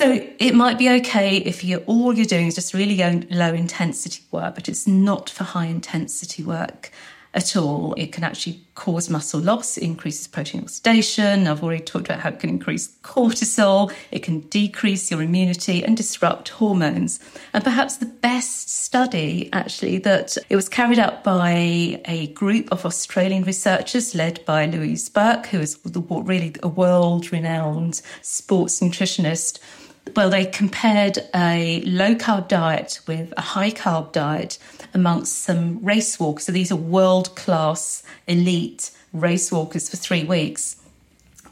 [0.00, 2.96] So it might be okay if you all you're doing is just really
[3.30, 6.90] low intensity work, but it's not for high intensity work
[7.34, 7.92] at all.
[7.98, 11.46] It can actually cause muscle loss, increases protein oxidation.
[11.46, 15.98] I've already talked about how it can increase cortisol, it can decrease your immunity and
[15.98, 17.20] disrupt hormones.
[17.52, 22.86] And perhaps the best study, actually, that it was carried out by a group of
[22.86, 29.58] Australian researchers led by Louise Burke, who is really a world renowned sports nutritionist
[30.16, 34.58] well, they compared a low carb diet with a high carb diet
[34.94, 36.44] amongst some race walkers.
[36.44, 40.76] So these are world class elite race walkers for three weeks.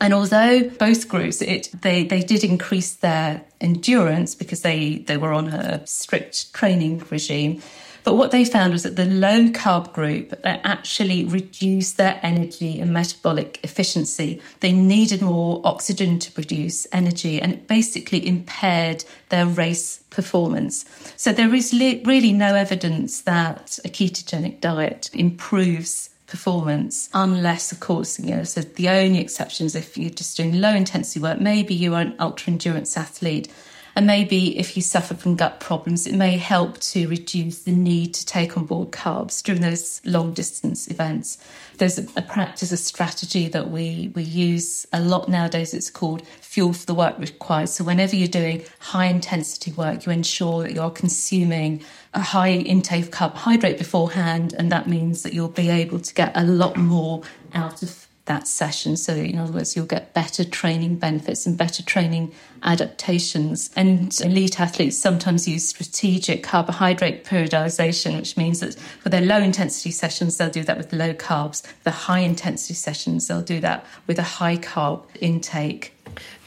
[0.00, 5.32] And although both groups, it, they, they did increase their endurance because they, they were
[5.32, 7.62] on a strict training regime,
[8.08, 12.90] but what they found was that the low carb group actually reduced their energy and
[12.90, 14.40] metabolic efficiency.
[14.60, 20.86] They needed more oxygen to produce energy, and it basically impaired their race performance.
[21.18, 27.80] So there is li- really no evidence that a ketogenic diet improves performance, unless, of
[27.80, 31.42] course, you know, so the only exception is if you're just doing low intensity work,
[31.42, 33.52] maybe you're an ultra endurance athlete
[33.98, 38.14] and maybe if you suffer from gut problems, it may help to reduce the need
[38.14, 41.36] to take on board carbs during those long distance events.
[41.78, 45.74] There's a, a practice, a strategy that we, we use a lot nowadays.
[45.74, 47.70] It's called fuel for the work required.
[47.70, 51.82] So whenever you're doing high intensity work, you ensure that you're consuming
[52.14, 54.54] a high intake of carbohydrate beforehand.
[54.56, 57.22] And that means that you'll be able to get a lot more
[57.52, 58.96] out of that session.
[58.96, 63.70] So, in other words, you'll get better training benefits and better training adaptations.
[63.74, 69.90] And elite athletes sometimes use strategic carbohydrate periodization, which means that for their low intensity
[69.90, 71.62] sessions, they'll do that with low carbs.
[71.82, 75.94] The high intensity sessions, they'll do that with a high carb intake.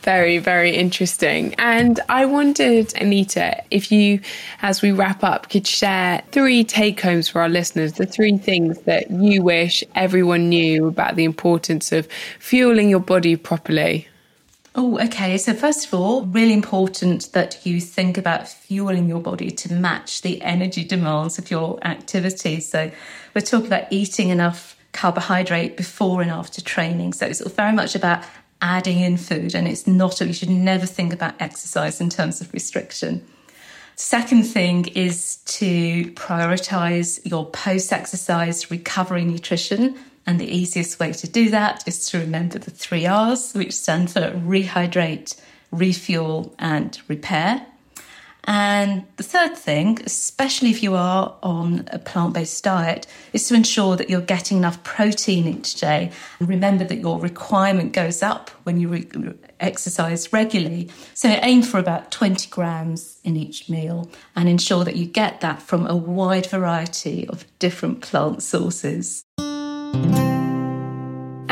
[0.02, 1.54] Very, very interesting.
[1.60, 4.20] And I wondered, Anita, if you,
[4.64, 8.80] as we wrap up, could share three take homes for our listeners, the three things
[8.82, 12.08] that you wish everyone knew about the importance of
[12.40, 14.08] fueling your body properly.
[14.74, 15.38] Oh, okay.
[15.38, 20.22] So, first of all, really important that you think about fueling your body to match
[20.22, 22.62] the energy demands of your activity.
[22.62, 22.90] So,
[23.36, 27.14] we're talking about eating enough carbohydrate before and after training.
[27.14, 28.24] So it's very much about
[28.62, 32.54] adding in food, and it's not, you should never think about exercise in terms of
[32.54, 33.26] restriction.
[33.96, 39.96] Second thing is to prioritize your post exercise recovery nutrition.
[40.26, 44.12] And the easiest way to do that is to remember the three R's, which stand
[44.12, 45.40] for rehydrate,
[45.72, 47.66] refuel, and repair.
[48.46, 53.56] And the third thing, especially if you are on a plant based diet, is to
[53.56, 56.12] ensure that you're getting enough protein each day.
[56.40, 59.08] And remember that your requirement goes up when you re-
[59.60, 60.90] exercise regularly.
[61.14, 65.62] So aim for about 20 grams in each meal and ensure that you get that
[65.62, 69.24] from a wide variety of different plant sources.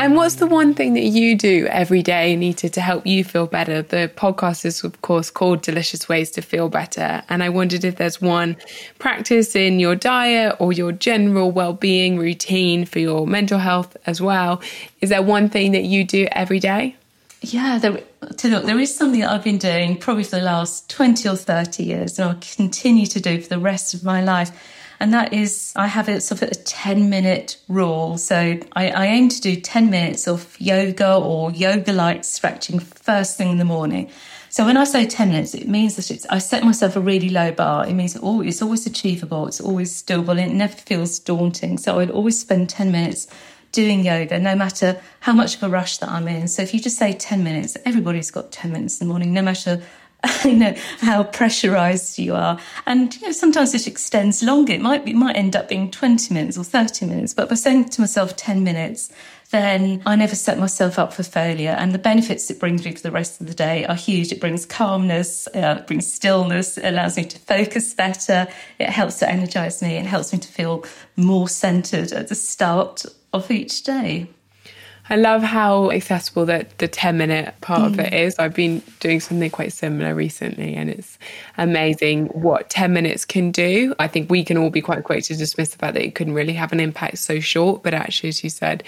[0.00, 3.46] And what's the one thing that you do every day, Anita, to help you feel
[3.46, 3.82] better?
[3.82, 7.22] The podcast is, of course, called Delicious Ways to Feel Better.
[7.28, 8.56] And I wondered if there's one
[8.98, 14.22] practice in your diet or your general well being routine for your mental health as
[14.22, 14.62] well.
[15.02, 16.96] Is there one thing that you do every day?
[17.42, 21.28] Yeah, there, look, there is something that I've been doing probably for the last 20
[21.28, 24.50] or 30 years, and I'll continue to do for the rest of my life
[25.00, 28.18] and that is I have a sort of a 10 minute rule.
[28.18, 28.36] So
[28.74, 33.50] I, I aim to do 10 minutes of yoga or yoga like stretching first thing
[33.50, 34.10] in the morning.
[34.50, 37.30] So when I say 10 minutes, it means that it's, I set myself a really
[37.30, 37.86] low bar.
[37.86, 41.78] It means it's always achievable, it's always doable, and it never feels daunting.
[41.78, 43.28] So I'd always spend 10 minutes
[43.72, 46.48] doing yoga, no matter how much of a rush that I'm in.
[46.48, 49.42] So if you just say 10 minutes, everybody's got 10 minutes in the morning, no
[49.42, 49.82] matter
[50.44, 55.04] you know how pressurized you are and you know sometimes it extends longer it might
[55.04, 58.36] be, might end up being 20 minutes or 30 minutes but by saying to myself
[58.36, 59.12] 10 minutes
[59.50, 61.74] then I never set myself up for failure.
[61.76, 64.32] And the benefits it brings me for the rest of the day are huge.
[64.32, 68.46] It brings calmness, uh, it brings stillness, it allows me to focus better,
[68.78, 70.84] it helps to energize me, it helps me to feel
[71.16, 74.28] more centered at the start of each day.
[75.10, 77.86] I love how accessible that the 10 minute part mm.
[77.86, 78.34] of it mm.
[78.38, 81.18] I've been doing something quite similar recently, and it's
[81.58, 83.92] amazing what 10 minutes can do.
[83.98, 86.34] I think we can all be quite quick to dismiss the fact that it couldn't
[86.34, 88.84] really have an impact so short, but actually, as you said,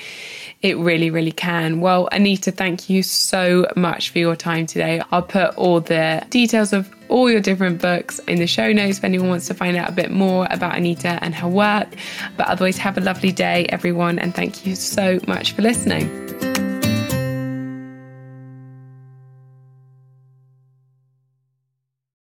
[0.63, 1.81] it really, really can.
[1.81, 5.03] Well, Anita, thank you so much for your time today.
[5.11, 9.05] I'll put all the details of all your different books in the show notes if
[9.05, 11.89] anyone wants to find out a bit more about Anita and her work.
[12.37, 16.52] But otherwise, have a lovely day, everyone, and thank you so much for listening.